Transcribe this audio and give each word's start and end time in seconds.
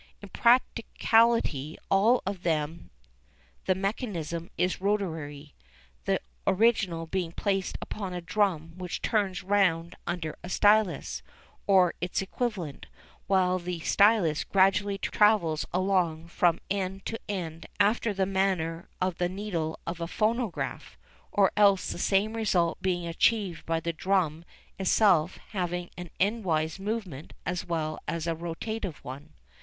In 0.19 0.29
practically 0.29 1.77
all 1.91 2.23
of 2.25 2.41
them 2.41 2.89
the 3.65 3.75
mechanism 3.75 4.49
is 4.57 4.81
rotatory, 4.81 5.53
the 6.05 6.19
original 6.47 7.05
being 7.05 7.31
placed 7.33 7.77
upon 7.79 8.11
a 8.11 8.19
drum 8.19 8.73
which 8.79 9.03
turns 9.03 9.43
round 9.43 9.93
under 10.07 10.35
a 10.43 10.49
stylus, 10.49 11.21
or 11.67 11.93
its 12.01 12.19
equivalent, 12.19 12.87
while 13.27 13.59
the 13.59 13.79
stylus 13.81 14.43
gradually 14.43 14.97
travels 14.97 15.67
along 15.71 16.29
from 16.29 16.59
end 16.71 17.05
to 17.05 17.19
end 17.29 17.67
after 17.79 18.11
the 18.11 18.25
manner 18.25 18.89
of 18.99 19.19
the 19.19 19.29
needle 19.29 19.79
of 19.85 20.01
a 20.01 20.07
phonograph, 20.07 20.97
or 21.31 21.51
else 21.55 21.91
the 21.91 21.99
same 21.99 22.33
result 22.33 22.81
being 22.81 23.05
achieved 23.05 23.67
by 23.67 23.79
the 23.79 23.93
drum 23.93 24.45
itself 24.79 25.37
having 25.51 25.91
an 25.95 26.09
endwise 26.19 26.79
movement 26.79 27.33
as 27.45 27.65
well 27.67 27.99
as 28.07 28.25
a 28.25 28.33
rotative 28.33 28.95
one. 29.03 29.33